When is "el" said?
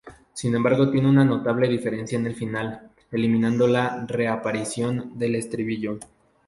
2.25-2.33